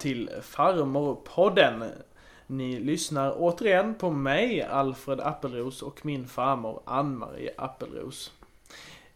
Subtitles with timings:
[0.00, 1.84] till Farmorpodden.
[2.46, 8.32] Ni lyssnar återigen på mig, Alfred Appelros och min farmor Ann-Marie Appelros.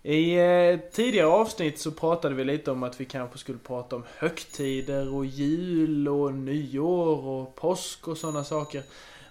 [0.02, 4.02] I eh, tidigare avsnitt så pratade vi lite om att vi kanske skulle prata om
[4.18, 8.82] högtider och jul och nyår och påsk och sådana saker.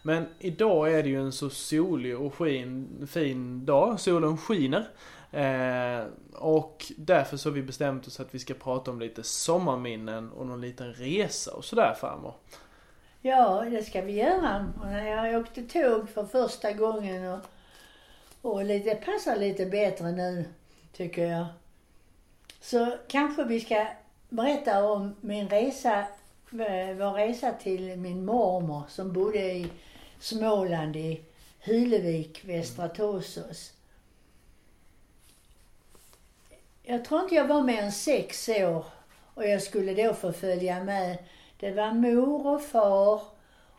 [0.02, 4.00] Men idag är det ju en så solig och skin, fin dag.
[4.00, 4.88] Solen skiner.
[5.34, 10.32] Eh, och därför så har vi bestämt oss att vi ska prata om lite sommarminnen
[10.32, 12.34] och någon liten resa och sådär farmor.
[13.22, 14.74] Ja, det ska vi göra.
[14.80, 17.40] Och när jag åkte tåg för första gången och,
[18.42, 20.46] och lite, det passar lite bättre nu,
[20.94, 21.46] tycker jag.
[22.62, 23.88] Så kanske vi ska
[24.30, 26.00] berätta om min resa,
[26.52, 29.68] eh, vår resa till min mormor som bodde i
[30.20, 31.22] Småland i
[31.60, 33.74] Hylevik, Västra Torsås.
[36.86, 38.86] Jag tror inte jag var mer än sex år
[39.34, 41.18] och jag skulle då få följa med.
[41.60, 43.22] Det var mor och far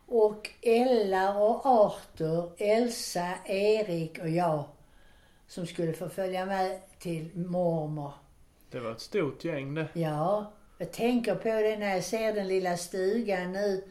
[0.05, 4.63] och Ella och Arthur, Elsa, Erik och jag
[5.47, 8.11] som skulle få följa med till mormor.
[8.71, 9.87] Det var ett stort gäng det.
[9.93, 13.83] Ja, jag tänker på det när jag ser den lilla stugan nu.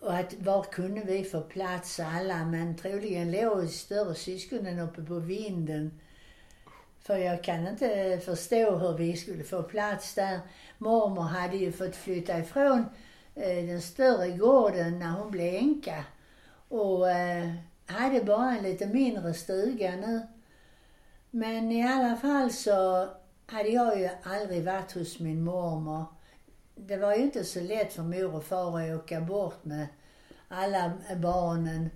[0.00, 2.44] Och att var kunde vi få plats alla?
[2.44, 6.00] Men troligen låg större syskonen uppe på vinden.
[7.06, 10.40] För jag kan inte förstå hur vi skulle få plats där.
[10.78, 12.84] Mormor hade ju fått flytta ifrån
[13.34, 16.04] eh, den större gården när hon blev änka.
[16.68, 17.52] Och eh,
[17.86, 20.26] hade bara en lite mindre stuga nu.
[21.30, 23.08] Men i alla fall så
[23.46, 26.04] hade jag ju aldrig varit hos min mormor.
[26.74, 29.86] Det var ju inte så lätt för mor och far att åka bort med
[30.48, 31.90] alla barnen.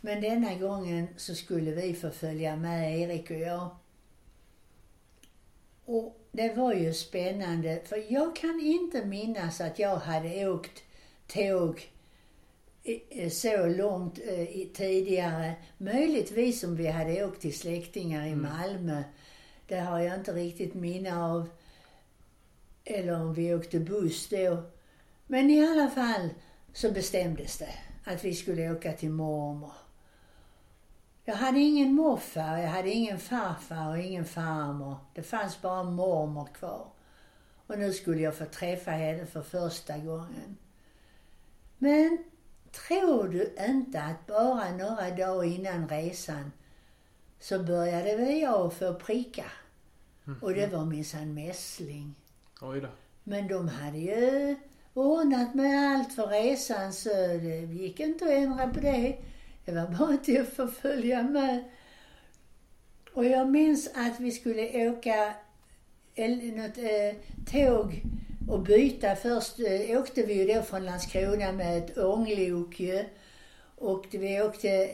[0.00, 3.70] Men denna gången så skulle vi få följa med, Erik och jag.
[5.92, 10.82] Och det var ju spännande, för jag kan inte minnas att jag hade åkt
[11.26, 11.90] tåg
[13.30, 15.54] så långt eh, tidigare.
[15.78, 19.02] Möjligtvis om vi hade åkt till släktingar i Malmö.
[19.66, 21.48] Det har jag inte riktigt minne av.
[22.84, 24.62] Eller om vi åkte buss då.
[25.26, 26.28] Men i alla fall
[26.72, 27.74] så bestämdes det
[28.04, 29.72] att vi skulle åka till mormor.
[31.24, 34.96] Jag hade ingen morfar, jag hade ingen farfar och ingen farmor.
[35.14, 36.86] Det fanns bara mormor kvar.
[37.66, 40.56] Och nu skulle jag få träffa henne för första gången.
[41.78, 42.18] Men
[42.88, 46.52] tror du inte att bara några dagar innan resan
[47.40, 49.52] så började vi jag få prickar.
[50.40, 52.14] Och det var minsann mässling.
[52.60, 52.88] Oj då.
[53.24, 54.56] Men de hade ju
[54.94, 59.18] ordnat med allt för resan så det gick inte att ändra på det.
[59.70, 61.64] Det var bara till att få följa med.
[63.12, 65.34] Och jag minns att vi skulle åka
[66.16, 67.16] något eh,
[67.52, 68.02] tåg
[68.48, 69.16] och byta.
[69.16, 73.04] Först eh, åkte vi ju då från Landskrona med ett ånglok ju.
[73.76, 74.90] Och vi åkte,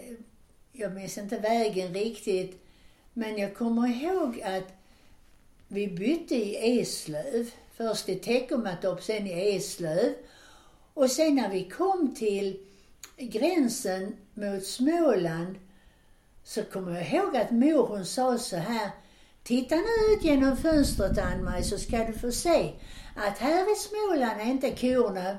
[0.73, 2.63] jag minns inte vägen riktigt,
[3.13, 4.73] men jag kommer ihåg att
[5.69, 7.51] vi bytte i Eslöv.
[7.77, 10.15] Först i Teckomatorp, sen i Eslöv.
[10.95, 12.67] Och sen när vi kom till
[13.17, 15.59] gränsen mot Småland
[16.45, 18.91] så kommer jag ihåg att mor hon sa så här.
[19.43, 22.73] Titta nu ut genom fönstret Ann-Marie så ska du få se
[23.17, 25.37] att här i Småland är inte korna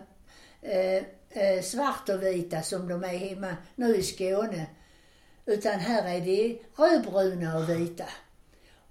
[0.61, 4.65] eh, eh, svart och vita som de är hemma nu i Skåne.
[5.45, 8.05] Utan här är de rödbruna och vita.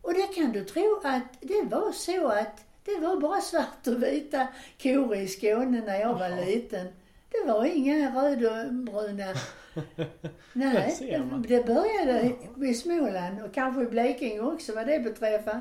[0.02, 4.02] Och det kan du tro att det var så att det var bara svart och
[4.02, 4.48] vita
[4.82, 6.88] kor i Skåne när jag var liten.
[7.28, 9.34] Det var inga rödbruna.
[10.52, 11.42] Nej, ser man.
[11.42, 12.32] det började
[12.66, 15.60] i Småland och kanske i Blekinge också vad det beträffar.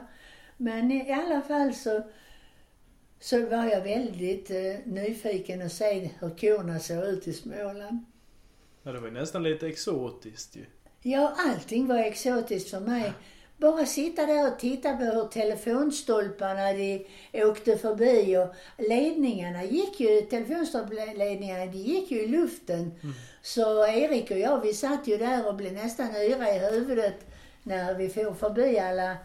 [0.57, 2.03] Men i alla fall så,
[3.19, 8.05] så var jag väldigt eh, nyfiken att se hur korna såg ut i Småland.
[8.83, 10.65] Ja, det var ju nästan lite exotiskt ju.
[11.01, 13.13] Ja, allting var exotiskt för mig.
[13.57, 20.21] Bara sitta där och titta på hur telefonstolparna de åkte förbi och ledningarna gick ju,
[20.21, 22.91] telefonstolpledningarna de gick ju i luften.
[23.41, 27.25] Så Erik och jag vi satt ju där och blev nästan yra i huvudet
[27.63, 29.17] när vi for förbi alla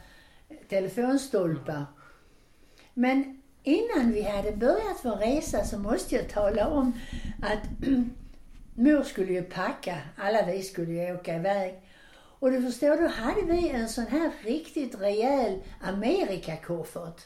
[0.69, 1.85] telefonstolpar.
[2.95, 6.93] Men innan vi hade börjat vår resa så måste jag tala om
[7.43, 7.89] att
[8.75, 11.75] mor skulle ju packa, alla vi skulle ju åka iväg.
[12.41, 17.21] Och du förstår, då hade vi en sån här riktigt rejäl Amerikakoffert.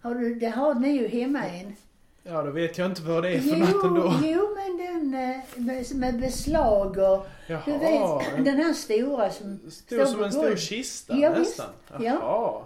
[0.00, 1.76] Har du, det har ni ju hemma en.
[2.22, 4.14] Ja, då vet jag inte vad det är för något ändå.
[4.24, 9.60] jo, men den eh, med, med beslag och Jaha, du vet, den här stora som
[9.70, 11.66] Stor som en stor kista Ja, nästan.
[11.92, 11.98] Ja.
[12.02, 12.62] Jaha.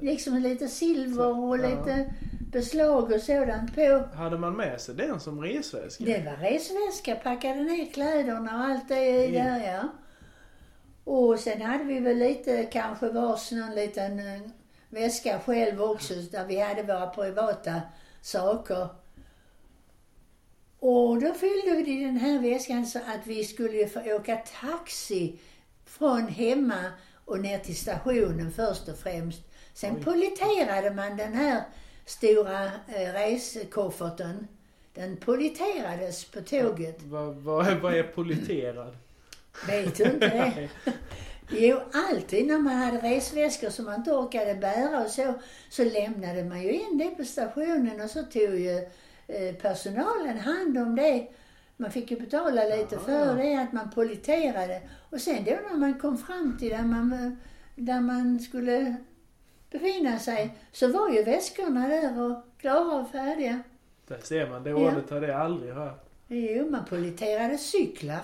[0.00, 1.62] Liksom lite silver och Ja.
[1.68, 2.14] lite
[2.52, 4.04] beslag och sådant på.
[4.14, 6.04] Hade man med sig den som resväska?
[6.04, 9.44] Det var resväska, packade ner kläderna och allt det i Ja.
[9.44, 9.82] där ja.
[11.06, 14.40] Och sen hade vi väl lite, kanske varsin någon liten eh,
[14.88, 17.80] väska själv också där vi hade våra privata
[18.20, 18.88] saker.
[20.78, 25.38] Och då fyllde vi den här väskan så att vi skulle få åka taxi
[25.84, 26.84] från hemma
[27.24, 29.42] och ner till stationen först och främst.
[29.74, 30.04] Sen Oj.
[30.04, 31.62] politerade man den här
[32.04, 34.46] stora eh, resekofferten.
[34.94, 37.02] Den politerades på tåget.
[37.02, 38.96] Vad, vad, vad är politerad?
[39.66, 40.68] Vet du inte det?
[41.50, 45.34] Jo, alltid när man hade resväskor som man inte orkade bära och så,
[45.70, 48.78] så lämnade man ju in det på stationen och så tog ju
[49.28, 51.26] eh, personalen hand om det.
[51.76, 53.04] Man fick ju betala lite Jaha.
[53.04, 54.80] för det, att man politerade.
[55.10, 57.36] Och sen då när man kom fram till där man,
[57.74, 58.96] där man skulle
[59.70, 63.60] befinna sig, så var ju väskorna där och klara och färdiga.
[64.06, 64.76] Där ser man, det Ja.
[64.76, 66.08] ordet hade jag aldrig hört.
[66.28, 68.20] Jo, man politerade cyklar.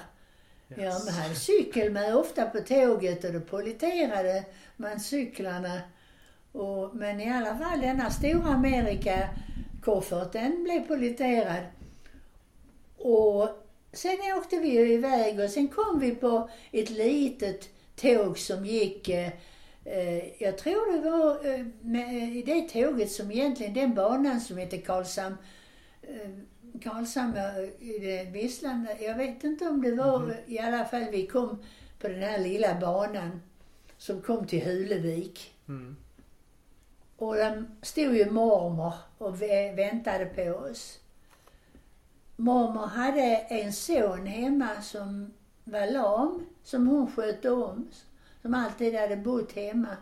[0.77, 4.45] Ja, man hade cykel med ofta på tåget och då politerade
[4.77, 5.81] man cyklarna.
[6.53, 11.65] Och, men i alla fall denna stora Amerika-koffert, den blev politerad.
[12.99, 13.49] Och
[13.93, 19.09] sen åkte vi ju iväg och sen kom vi på ett litet tåg som gick
[19.09, 19.33] eh,
[20.39, 25.37] jag tror det var eh, i det tåget som egentligen den banan som heter Karlshamn
[26.03, 26.31] eh,
[26.81, 28.99] Karlshamn eh, i det Visslanda.
[29.01, 30.33] Jag vet inte om det var, Mhm.
[30.47, 31.59] i alla fall vi kom
[31.99, 33.43] på den här lilla banan
[33.99, 35.55] som kom till Hulevik.
[35.69, 35.97] Mm.
[37.17, 40.99] Och där stod ju mormor och vä- väntade på oss.
[42.37, 45.33] Mormor hade en son hemma som
[45.65, 47.89] var lam, som hon skötte om.
[48.43, 49.97] Som alltid hade bott hemma.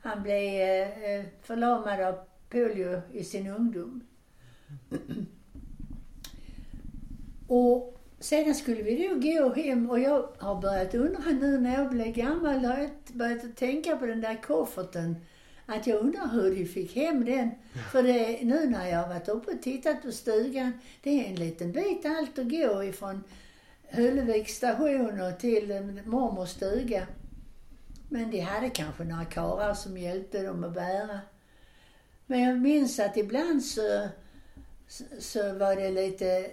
[0.00, 2.14] Han blev eh, förlamad av
[2.50, 4.00] polio i sin ungdom.
[7.48, 11.90] Och sedan skulle vi då gå hem och jag har börjat undra nu när jag
[11.90, 15.16] blev gammal, har jag börjat att tänka på den där kofferten.
[15.66, 17.50] Att jag undrar hur de fick hem den.
[17.92, 20.72] För det, nu när jag har varit uppe och tittat på stugan,
[21.02, 23.24] det är en liten bit allt att gå ifrån
[23.88, 27.06] Hölleviks station och till mormors stuga.
[28.08, 31.20] Men de hade kanske några karlar som hjälpte dem att bära.
[32.26, 34.08] Men jag minns att ibland så,
[35.18, 36.46] så, var det lite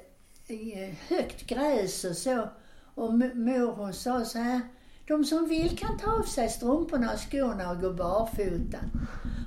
[0.48, 2.50] eh, högt gräs och så.
[2.96, 4.62] Och mor hon sa så här,
[5.08, 8.78] de som vill kan ta av sig strumporna och skorna och gå barfota.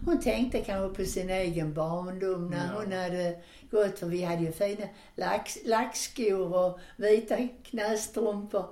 [0.05, 2.81] Hon tänkte kanske på sin egen barndom när Ja.
[2.81, 3.41] hon hade
[3.71, 4.87] gått, för vi hade ju fina
[5.17, 8.67] lax, lackskor och vita knästrumpor.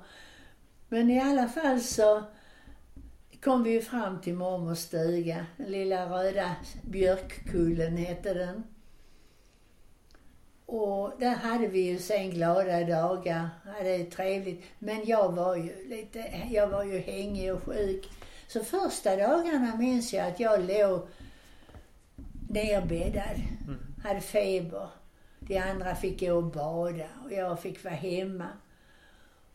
[0.88, 2.22] Men i alla fall så
[3.44, 5.46] kom vi ju fram till mormors stuga.
[5.56, 8.62] Den lilla röda björkkullen hette den.
[10.72, 13.48] Och där hade vi ju sen glada dagar,
[13.78, 14.64] hade det trevligt.
[14.78, 18.08] Men jag var ju lite, jag var ju hängig och sjuk.
[18.48, 21.06] Så första dagarna minns jag att jag låg
[22.50, 23.36] nerbäddad,
[23.66, 23.78] Mm.
[24.04, 24.88] hade feber.
[25.40, 28.48] De andra fick gå och bada och jag fick vara hemma.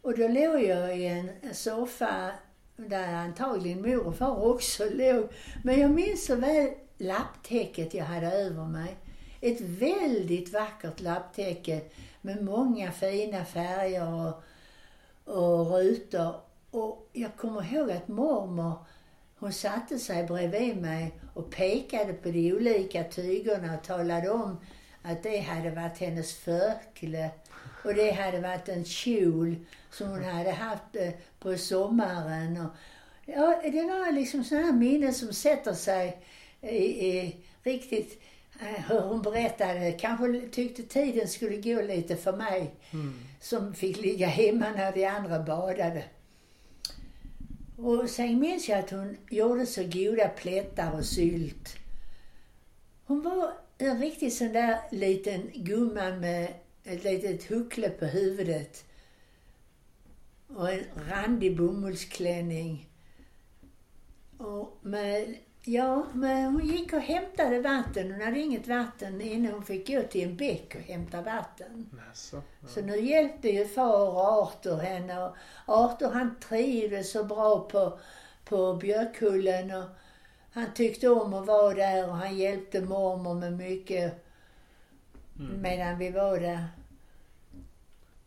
[0.02, 2.32] Och då låg jag i en soffa
[2.76, 5.28] där antagligen mor och far också låg.
[5.64, 8.96] Men jag minns så väl lapptäcket jag hade över mig.
[9.42, 11.82] Ett väldigt vackert lapptäcke
[12.22, 14.44] med många fina färger och,
[15.36, 16.36] och rutor.
[16.72, 18.74] Och jag kommer ihåg att mormor,
[19.40, 24.58] hon satte sig bredvid mig och pekade på de olika tygerna och talade om
[25.02, 27.30] att det hade varit hennes förkle
[27.84, 29.56] och det hade varit en kjol
[29.92, 32.58] som hon hade haft eh, på sommaren.
[32.58, 32.72] Och,
[33.26, 36.24] ja, det var liksom sådana minnen som sätter sig
[36.62, 38.22] i, i riktigt
[38.60, 39.92] hur hon berättade.
[39.92, 43.14] Kanske tyckte tiden skulle gå lite för mig Mm.
[43.42, 46.04] som fick ligga hemma när de andra badade.
[47.78, 51.76] Och sen minns jag att hon gjorde så goda plättar och sylt.
[53.06, 58.86] Hon var en riktigt sån där liten gumma med ett litet huckle på huvudet.
[60.48, 62.90] Och en randig bomullsklänning.
[64.38, 65.36] Och med,
[65.68, 68.12] ja, men hon gick och hämtade vatten.
[68.12, 71.90] Hon hade inget vatten innan hon fick gå till en bäck och hämta vatten.
[72.08, 72.68] Jaså, ja.
[72.68, 78.00] Så nu hjälpte ju far och Arthur henne och Arthur han trivdes så bra på,
[78.46, 79.90] på Björkullen och
[80.52, 84.24] han tyckte om att vara där och han hjälpte mormor med mycket
[85.40, 85.62] Mm.
[85.62, 86.64] medan vi var där.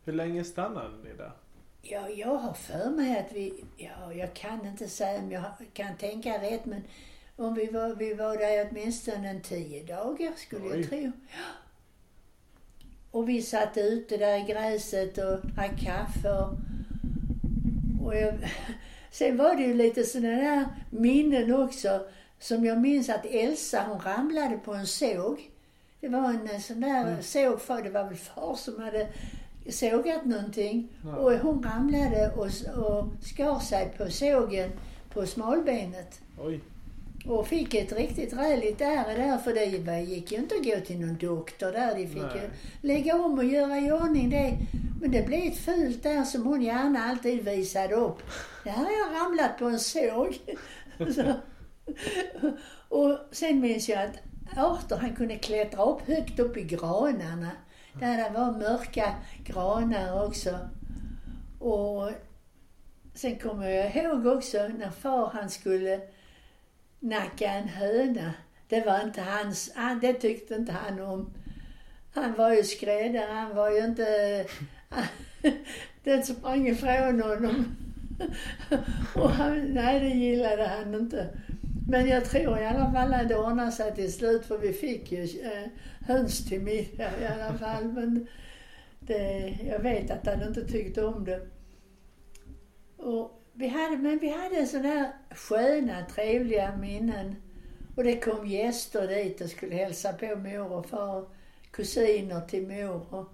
[0.05, 1.33] Hur länge stannade ni där?
[1.83, 5.97] Ja, jag har för mig att vi, ja, jag kan inte säga om jag kan
[5.97, 6.83] tänka rätt men
[7.41, 10.81] Om vi var, vi var där åtminstone en tio dagar skulle Oj.
[10.81, 11.13] jag tro.
[13.11, 16.53] Och vi satt ute där i gräset och drack kaffe och,
[18.07, 18.35] och jag,
[19.11, 22.07] Sen var det ju lite sådana där minnen också.
[22.39, 25.51] Som jag minns att Elsa hon ramlade på en såg.
[26.01, 27.23] Det var en sån där Mm.
[27.23, 29.09] såg, för det var väl far som hade
[29.71, 30.89] sågat någonting.
[31.05, 31.17] Ja.
[31.17, 32.47] Och hon ramlade och,
[32.85, 34.71] och skar sig på sågen
[35.13, 36.21] på smalbenet.
[36.41, 36.61] Oj.
[37.27, 41.01] Och fick ett riktigt räligt ärr där för det gick ju inte att gå till
[41.01, 41.95] någon doktor där.
[41.95, 42.43] De fick Nej.
[42.43, 42.51] ju
[42.89, 44.59] lägga om och göra i ordning det.
[45.01, 48.23] Men det blev ett fult där som hon gärna alltid visade upp.
[48.65, 50.39] Där har jag ramlat på en såg.
[51.15, 51.35] Så.
[52.89, 54.17] Och sen minns jag att
[54.57, 57.51] Arthur han kunde klättra upp högt upp i granarna.
[57.93, 60.59] Där det var mörka granar också.
[61.59, 62.11] Och
[63.15, 66.01] sen kommer jag ihåg också när far han skulle
[67.01, 68.33] nacka en höna.
[68.69, 71.35] Det var inte hans, han, det tyckte inte han om.
[72.15, 74.47] Han var ju skräddare, han var ju inte...
[76.05, 77.77] Den sprang ifrån honom.
[79.15, 81.29] Och han, nej, det gillade han inte.
[81.89, 85.13] Men jag tror i alla fall att det ordnade sig till slut för vi fick
[85.13, 85.69] ju eh,
[86.07, 87.85] höns till middag i alla fall.
[87.85, 88.27] Men
[89.01, 91.41] det, jag vet att han inte tyckte om det.
[92.97, 97.37] Och vi hade, men vi hade sådana här sköna, trevliga minnen.
[97.97, 101.29] Och det kom gäster dit och skulle hälsa på mor och far.
[101.71, 103.15] Kusiner till mor.
[103.15, 103.29] Och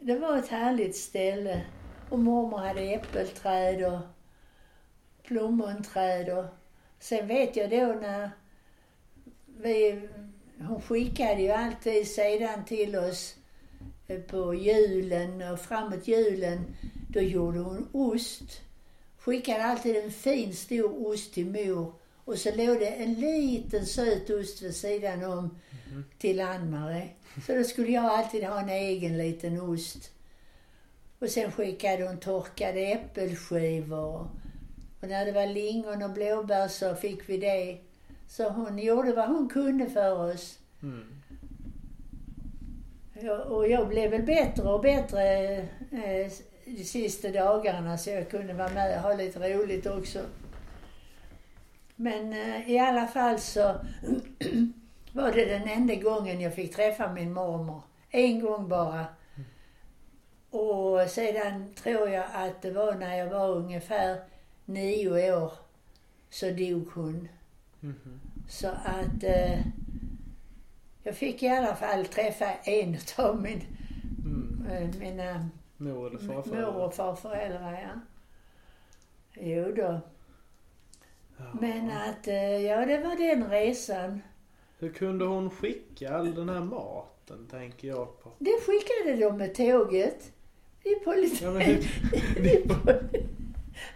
[0.00, 1.64] det var ett härligt ställe.
[2.10, 4.00] Och mormor hade äppelträd och
[5.22, 6.38] plommonträd.
[6.38, 6.44] Och
[6.98, 8.30] sen vet jag då när
[9.46, 10.08] vi,
[10.68, 13.37] hon skickade ju alltid sedan till oss
[14.16, 16.64] på julen och framåt julen,
[17.08, 18.60] då gjorde hon ost.
[19.18, 21.92] Skickade alltid en fin stor ost till mor
[22.24, 25.58] och så låg det en liten söt ost vid sidan om
[26.18, 27.08] till Ann-Marie.
[27.46, 30.10] Så då skulle jag alltid ha en egen liten ost.
[31.18, 34.30] Och sen skickade hon torkade äppelskivor.
[35.00, 37.78] Och när det var lingon och blåbär så fick vi det.
[38.28, 40.58] Så hon gjorde vad hon kunde för oss.
[40.82, 41.17] Mm.
[43.26, 45.56] Och jag blev väl bättre och bättre
[45.90, 46.32] eh,
[46.64, 50.18] de sista dagarna så jag kunde vara med och ha lite roligt också.
[51.96, 53.74] Men eh, i alla fall så
[55.12, 57.82] var det den enda gången jag fick träffa min mormor.
[58.10, 59.06] En gång bara.
[60.50, 64.18] Och sedan tror jag att det var när jag var ungefär
[64.64, 65.52] nio år
[66.30, 67.28] så dog hon.
[67.80, 68.20] Mhm.
[68.48, 69.58] Så att eh,
[71.08, 73.62] jag fick i alla fall träffa en av min,
[74.24, 74.66] Mm.
[74.70, 77.72] eh, mina Mor eller mor och farföräldrar.
[77.72, 78.00] Ja.
[79.40, 80.00] Jo då.
[81.36, 81.44] Ja.
[81.60, 84.20] Men att, eh, ja det var den resan.
[84.78, 88.30] Hur kunde hon skicka all den här maten, tänker jag på.
[88.38, 90.32] Det skickade de med tåget.
[90.82, 91.52] De politi- Ja,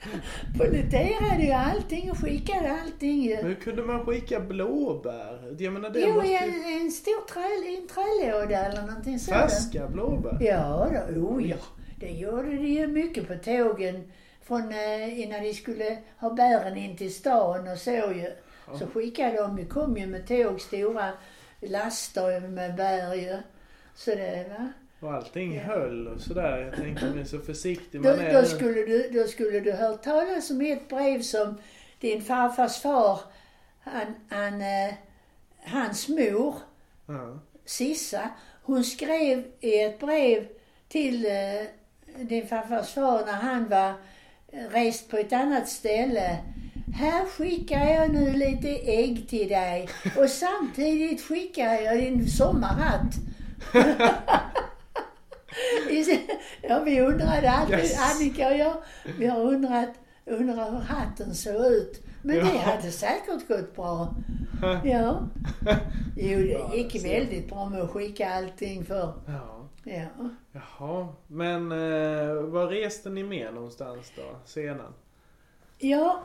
[0.02, 0.20] men hur-
[0.52, 3.36] de pol- politerade ju allting och skickade allting ju.
[3.36, 5.54] Men hur kunde man skicka blåbär?
[5.58, 9.50] Jag menar det Jo, måste i en, en stor trä, en trälåda eller någonting sådant.
[9.52, 10.38] Färska blåbär?
[10.40, 11.56] Ja, då, oh ja.
[11.96, 14.12] Det gjorde de ju mycket på tågen.
[14.42, 18.32] Från eh, innan de skulle ha bären in till stan och så ju.
[18.78, 21.10] Så skickade de ju, kom ju med tåg, stora
[21.60, 23.36] laster med bär ju.
[23.94, 24.72] Så det va.
[25.02, 25.62] Och allting Ja.
[25.62, 26.58] höll och sådär.
[26.58, 28.32] Jag tänkte är så försiktig Då, man är.
[28.42, 31.58] då, skulle du, då skulle du hört talas om ett brev som
[32.00, 33.20] din farfars far,
[33.80, 34.94] han, han, eh,
[35.64, 36.54] hans mor,
[37.06, 37.38] Ja.
[37.64, 38.28] Sissa,
[38.62, 40.46] hon skrev i ett brev
[40.88, 41.66] till eh,
[42.24, 43.88] din farfars far när han var
[44.52, 46.38] eh, rest på ett annat ställe.
[46.94, 53.14] Här skickar jag nu lite ägg till dig och samtidigt skickar jag din sommarhatt.
[56.72, 58.14] Ja, vi undrade alltid, Yes.
[58.14, 58.74] Annika och jag,
[59.18, 59.88] vi har undrat,
[60.26, 62.02] undrat hur hatten såg ut.
[62.22, 62.58] Men det Ja.
[62.60, 64.14] hade säkert gått bra.
[64.84, 65.20] Ja.
[66.16, 69.12] Jo, det gick väldigt bra med att skicka allting för.
[69.26, 69.58] ja.
[69.84, 70.28] Ja.
[70.52, 71.08] Jaha.
[71.26, 74.22] Men eh, var reste ni med någonstans då?
[74.44, 74.94] Sedan?
[75.78, 76.22] Ja,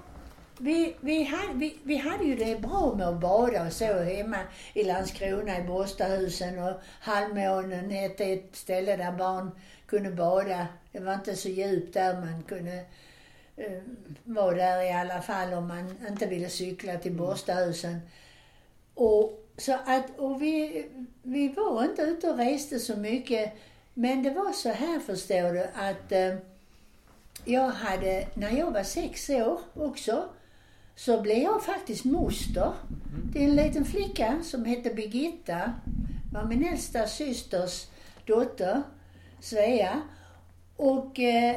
[0.60, 4.38] vi, vi, hade, vi, vi hade ju det bra med att bada och så hemma
[4.74, 9.52] i Landskrona i Borstahusen och Halvmånen hette ett ställe där barn
[9.88, 10.68] kunde bada.
[10.92, 12.86] Det var inte så djupt där man kunde
[13.58, 13.82] eh,
[14.24, 18.00] vara där i alla fall om man inte ville cykla till Borstahusen.
[18.94, 20.86] Och, så att, och vi,
[21.24, 23.54] vi var inte ute och reste så mycket.
[23.94, 26.36] Men det var så här förstår du att eh,
[27.46, 30.24] jag hade, när jag var sex år också,
[30.96, 32.74] så blev jag faktiskt moster
[33.34, 35.74] till en liten flicka som hette Birgitta.
[36.34, 37.88] var min äldsta systers
[38.26, 38.84] dotter,
[39.40, 40.02] Svea.
[40.76, 41.56] Och eh,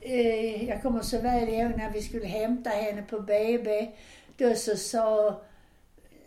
[0.00, 3.90] eh, jag kommer så väl ihåg när vi skulle hämta henne på BB.
[4.36, 5.40] Då så sa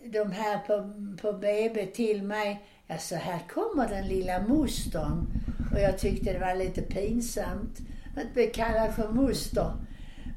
[0.03, 0.91] de här på,
[1.21, 5.27] på BB till mig, alltså här kommer den lilla mostern.
[5.73, 7.77] Och jag tyckte det var lite pinsamt
[8.17, 9.71] att bli kallad för moster.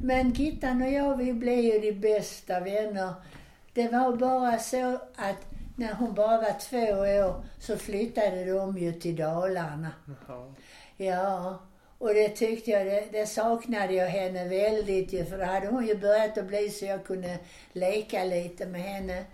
[0.01, 3.15] Men Gittan och jag, vi blev ju de bästa vänner.
[3.75, 8.93] Det var bara så att när hon bara var två år så flyttade de ju
[8.93, 9.91] till Dalarna.
[10.07, 10.55] Jaha.
[10.97, 11.61] Ja,
[11.99, 15.87] och det tyckte jag, det, det saknade jag henne väldigt ju, för då hade hon
[15.87, 17.39] ju börjat att bli så jag kunde
[17.73, 19.25] leka lite med henne.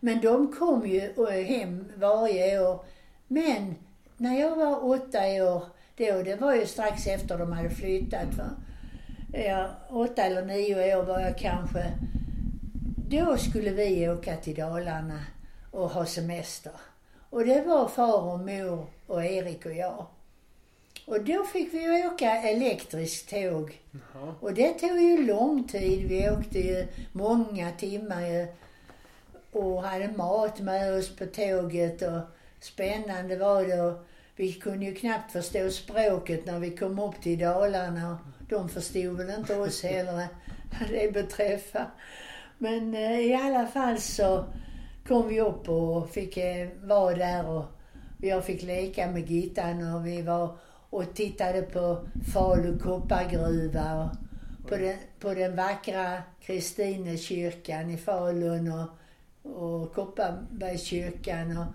[0.00, 2.84] Men de kom ju eh, hem varje år.
[3.28, 3.74] Men
[4.16, 5.62] när jag var åtta år,
[5.96, 8.34] då, det var ju strax efter de hade flyttat.
[8.38, 8.50] Va?
[9.32, 11.92] Ja, åtta eller nio år var jag kanske.
[13.08, 15.20] Då skulle vi åka till Dalarna
[15.72, 16.72] och ha semester.
[17.30, 20.06] Och det var far och mor och Erik och jag.
[21.06, 23.80] Och då fick vi åka elektriskt tåg.
[23.90, 24.34] Jaha.
[24.40, 26.08] Och det tog ju lång tid.
[26.08, 28.46] Vi åkte ju många timmar ju
[29.52, 32.20] och hade mat med oss på tåget och
[32.60, 33.80] spännande var det.
[33.80, 38.18] Och vi kunde ju knappt förstå språket när vi kom upp till Dalarna.
[38.48, 40.26] De förstod väl inte oss heller
[40.80, 41.90] vad det beträffar.
[42.58, 44.44] Men eh, i alla fall så
[45.08, 47.64] kom vi upp och fick eh, vara där och
[48.18, 50.56] jag fick leka med Gittan och vi var
[50.90, 51.98] och tittade på
[52.32, 54.10] Falu koppargruva och
[54.68, 58.88] på den, på den vackra Kristinekyrkan i Falun och,
[59.52, 61.56] och Kopparbergskyrkan.
[61.58, 61.66] Och,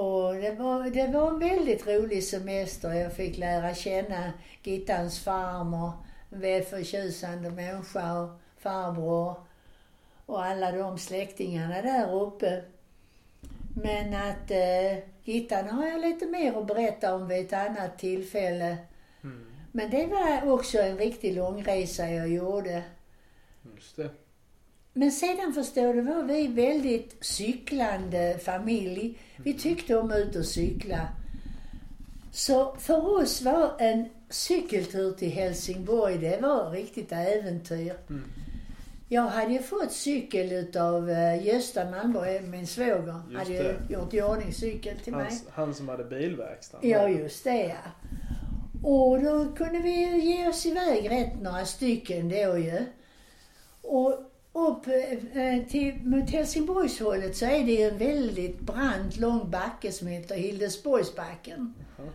[0.00, 2.92] och det, var, det var en väldigt rolig semester.
[2.92, 5.92] Jag fick lära känna Gittans farmor,
[6.30, 9.47] en välförtjusande människa och farbror
[10.28, 12.62] och alla de släktingarna där uppe.
[13.74, 18.76] Men att eh, Gittan har jag lite mer att berätta om vid ett annat tillfälle.
[19.22, 19.46] Mm.
[19.72, 22.82] Men det var också en riktig långresa jag gjorde.
[23.74, 24.10] Just det.
[24.92, 29.18] Men sedan förstår du var vi väldigt cyklande familj.
[29.36, 31.08] Vi tyckte om ut och cykla.
[32.32, 37.94] Så för oss var en cykeltur till Helsingborg, det var riktigt äventyr.
[38.08, 38.24] Mm.
[39.10, 43.20] Jag hade ju fått cykel utav eh, Gösta Malmborg, min svåger.
[43.30, 45.26] Just hade ju gjort i ordning cykel till mig.
[45.30, 46.90] Han, han som hade bilverkstaden.
[46.90, 48.08] Ja, just det ja.
[48.82, 52.84] Och då kunde vi ju ge oss iväg rätt några stycken då ju.
[53.82, 54.12] Och
[54.52, 60.08] upp eh, till, mot Helsingborgshållet så är det ju en väldigt brant, lång backe som
[60.08, 61.74] heter Hildesborgsbacken.
[61.96, 62.08] Jaha.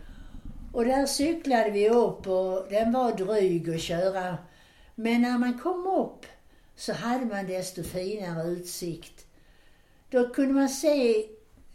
[0.72, 4.38] Och där cyklade vi upp och den var dryg att köra.
[4.94, 6.26] Men när man kom upp
[6.76, 9.26] så hade man desto finare utsikt.
[10.10, 11.26] Då kunde man se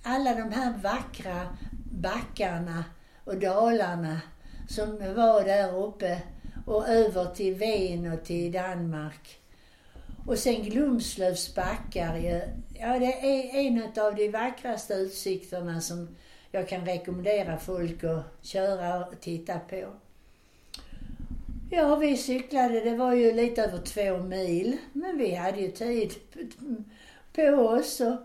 [0.04, 1.58] alla de här vackra
[1.92, 2.84] backarna
[3.24, 4.22] och dalarna
[4.70, 6.22] som var där uppe
[6.66, 9.40] och över till Ven och till Danmark.
[10.28, 12.42] Och sen Glumslövs backar ju.
[12.80, 16.16] Ja, det är en av de vackraste utsikterna som
[16.52, 19.86] jag kan rekommendera folk att köra och titta på.
[21.72, 26.14] Ja, vi cyklade, det var ju lite över två mil, men vi hade ju tid
[27.34, 28.00] på oss.
[28.00, 28.16] Och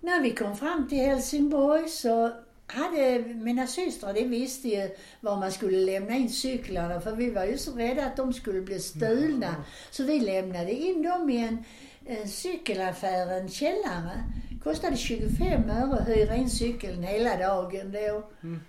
[0.00, 2.32] när vi kom fram till Helsingborg så
[2.66, 7.44] hade mina systrar, de visste ju var man skulle lämna in cyklarna för vi var
[7.44, 9.64] ju så rädda att de skulle bli stulna.
[9.90, 11.64] Så vi lämnade in dem i en,
[12.06, 14.24] en cykelaffär, en källare.
[14.64, 18.22] Kostade 25 öre att hyra in cykeln hela dagen då.
[18.42, 18.60] Mm.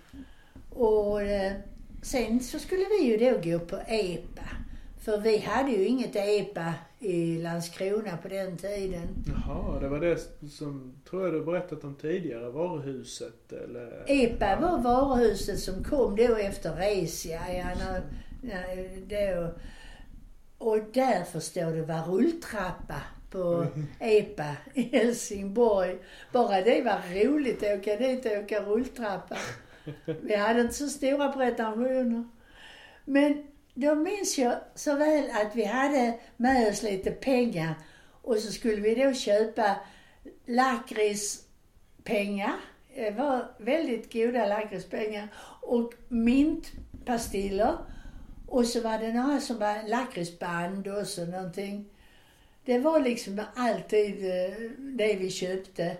[0.70, 1.52] Och eh,
[2.06, 4.48] sen så skulle vi ju då gå på EPA.
[5.00, 9.24] För vi hade ju inget EPA i Landskrona på den tiden.
[9.26, 10.18] Jaha, det var det
[10.50, 14.04] som, tror jag du berättat om tidigare, varuhuset eller?
[14.06, 17.40] EPA var varuhuset som kom då efter Resia.
[17.52, 18.02] Ja, när,
[18.42, 19.54] när, då.
[20.58, 23.66] Och där förstår du var rulltrappa på
[24.00, 25.98] EPA i Helsingborg.
[26.32, 29.36] Bara det var roligt att åka dit och åka rulltrappa.
[30.22, 32.24] Vi hade inte så stora pretensioner.
[33.04, 37.74] Men då minns jag så väl att vi hade med oss lite pengar
[38.22, 39.76] och så skulle vi då köpa
[40.46, 42.54] lakritspengar.
[42.94, 45.28] Det var väldigt goda lakritspengar.
[45.62, 47.76] Och mintpastiller.
[48.46, 51.88] Och så var det några som var lakritsband och så någonting.
[52.64, 55.96] Det var liksom alltid eh, det vi köpte.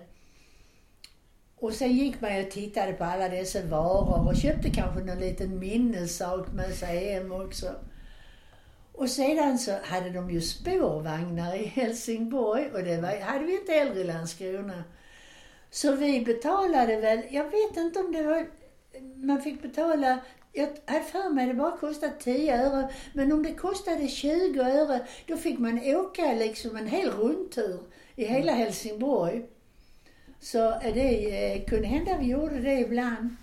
[1.58, 5.58] Och sen gick man och tittade på alla dessa varor och köpte kanske någon liten
[5.58, 7.66] minnessaak med sig hem också.
[8.92, 13.72] Och sedan så hade de ju spårvagnar i Helsingborg och det var, hade vi inte
[13.72, 14.84] heller i Landskrona.
[15.70, 18.46] Så vi betalade väl, jag vet inte om det var,
[19.16, 20.18] man fick betala,
[20.52, 25.06] jag hade för mig det bara kostade 10 öre, men om det kostade 20 öre,
[25.26, 27.80] då fick man åka liksom en hel rundtur
[28.16, 29.44] i hela Helsingborg.
[30.46, 33.36] Så det eh, kunde hända vi gjorde det ibland.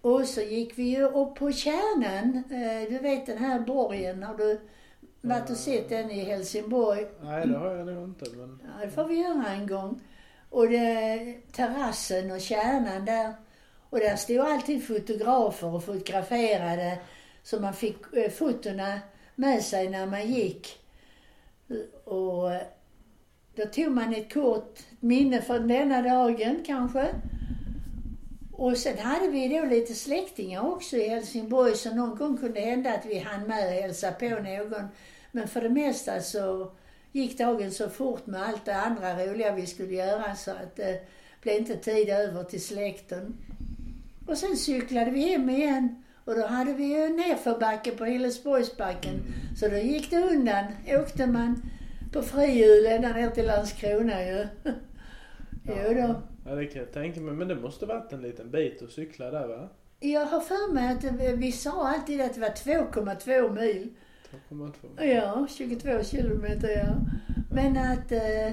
[0.00, 4.36] Och så gick vi ju upp på Kärnan, eh, du vet den här borgen, har
[4.36, 4.60] du
[5.20, 7.06] varit och sett den i Helsingborg?
[7.20, 8.60] Nej, det har jag nog inte men...
[8.64, 10.00] Ja, det får vi göra en gång.
[10.50, 13.34] Och det, terrassen och kärnan där.
[13.90, 16.98] Och där stod alltid fotografer och fotograferade.
[17.42, 19.00] Så man fick eh, fotona
[19.34, 20.78] med sig när man gick.
[22.04, 22.50] Och
[23.54, 27.08] då tog man ett kort minne från denna dagen kanske.
[28.52, 32.66] Och sen hade vi då lite släktingar också i Helsingborg så någon gång kunde det
[32.66, 34.88] hända att vi hann med och hälsa på någon.
[35.32, 36.72] Men för det mesta så
[37.12, 41.08] gick dagen så fort med allt det andra roliga vi skulle göra så att det
[41.42, 43.36] blev inte tid över till släkten.
[44.26, 49.14] Och sen cyklade vi hem igen och då hade vi ju nerförbacke på Hillesborgsbacken.
[49.14, 49.56] Mm.
[49.56, 50.64] Så då gick det undan.
[50.86, 51.62] Åkte man
[52.12, 54.46] på frihjul ända ner till Landskrona ju.
[55.64, 56.22] jo då.
[56.46, 57.34] Ja, det kan jag tänka mig.
[57.34, 59.68] Men det måste varit en liten bit att cykla där va?
[60.00, 61.04] Jag har för mig att
[61.38, 63.94] vi sa alltid att det var 2,2 mil.
[64.48, 65.04] 2,2?
[65.04, 66.94] Ja, 22 kilometer ja.
[67.50, 68.52] Men att eh,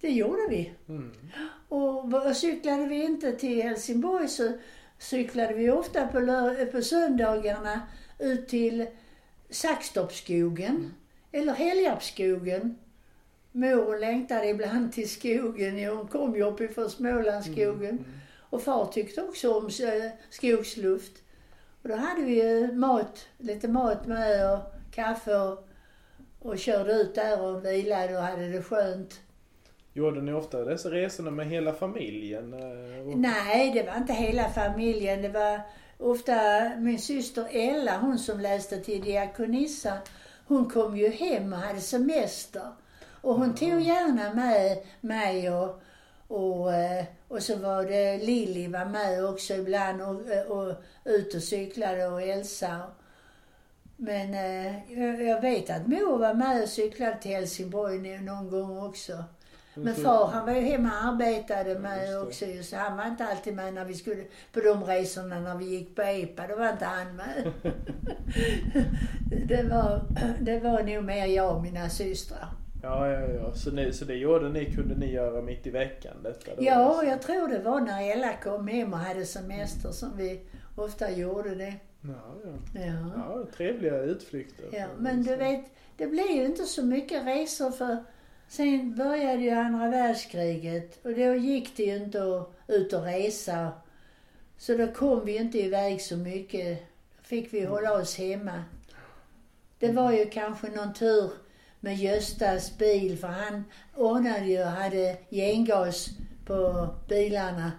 [0.00, 0.72] det gjorde vi.
[0.88, 1.12] Mm.
[1.68, 4.52] Och, och cyklade vi inte till Helsingborg så
[4.98, 6.20] cyklade vi ofta på,
[6.72, 7.80] på söndagarna
[8.18, 8.86] ut till
[9.50, 10.90] Saxtorpsskogen mm.
[11.32, 12.78] Eller Helgarpsskogen.
[13.52, 15.96] Mor längtade ibland till skogen.
[15.96, 17.90] Hon kom ju uppifrån Smålandsskogen.
[17.90, 17.98] Mm.
[17.98, 18.20] Mm.
[18.50, 21.12] Och far tyckte också om eh, skogsluft.
[21.82, 24.60] Och då hade vi mat, lite mat med och
[24.94, 25.68] kaffe och,
[26.38, 29.20] och körde ut där och vilade och hade det skönt.
[29.92, 32.54] Gjorde ni ofta dessa resorna med hela familjen?
[32.54, 35.22] Eh, Nej, det var inte hela familjen.
[35.22, 35.60] Det var
[35.98, 36.34] ofta
[36.78, 39.98] min syster Ella, hon som läste till diakonissa.
[40.50, 42.72] Hon kom ju hem och hade semester.
[43.20, 45.82] Och hon tog gärna med mig och,
[46.28, 51.34] och, eh, och så var det Lilly var med också ibland och, eh, och ut
[51.34, 52.82] och cyklade och Elsa.
[53.96, 59.24] Men eh, jag vet att mor var med och cyklade till Helsingborg någon gång också.
[59.74, 63.24] Men far han var ju hemma och arbetade med ja, också så han var inte
[63.24, 66.72] alltid med när vi skulle, på de resorna när vi gick på EPA, då var
[66.72, 67.52] inte han med.
[69.48, 70.02] det, var,
[70.40, 72.48] det var nog mer jag och mina systrar.
[72.82, 73.54] Ja, ja, ja.
[73.54, 76.64] Så, ni, så det gjorde ni, kunde ni göra mitt i veckan detta då?
[76.64, 77.06] Ja, alltså?
[77.06, 80.40] jag tror det var när Ella kom hem och hade semester som vi
[80.76, 81.74] ofta gjorde det.
[82.00, 82.80] Ja, ja.
[82.80, 83.12] ja.
[83.16, 84.64] ja trevliga utflykter.
[84.72, 85.64] Ja, men du vet,
[85.96, 87.96] det blev ju inte så mycket resor för
[88.50, 93.72] sen började ju andra världskriget och då gick det ju inte att ut och resa.
[94.56, 96.78] Så då kom vi inte iväg så mycket.
[97.16, 98.64] Då fick vi hålla oss hemma.
[99.78, 101.30] Det var ju kanske någon tur
[101.80, 106.08] med Göstas bil för han ordnade ju hade gengas
[106.46, 107.72] på bilarna.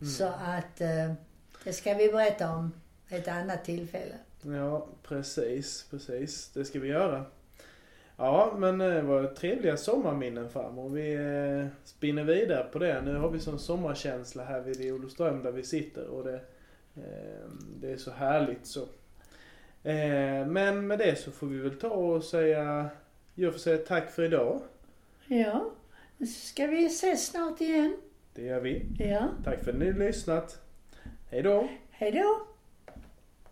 [0.00, 0.10] Mm.
[0.10, 1.12] Så att eh,
[1.64, 2.72] det ska vi berätta om
[3.08, 4.14] ett annat tillfälle.
[4.42, 6.50] Ja, precis, precis.
[6.54, 7.24] Det ska vi göra.
[8.22, 10.88] Ja, men det eh, var trevliga sommarminnen farmor.
[10.88, 13.02] Vi eh, spinner vidare på det.
[13.02, 16.40] Nu har vi sån sommarkänsla här vid Olofström där vi sitter och det,
[16.96, 18.82] eh, det är så härligt så.
[19.82, 22.88] Eh, men med det så får vi väl ta och säga
[23.34, 24.60] jag får säga tack för idag.
[25.26, 25.70] Ja.
[26.26, 27.96] Ska vi ses snart igen?
[28.34, 28.86] Det gör vi.
[28.98, 29.28] Ja.
[29.44, 30.62] Tack för att ni har lyssnat.
[31.30, 31.68] Hej då.
[31.90, 32.49] Hej då.